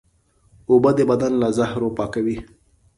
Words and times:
اوبه 0.69 0.91
د 0.97 0.99
بدن 1.11 1.31
له 1.41 1.47
زهرو 1.57 1.89
پاکوي 1.97 2.37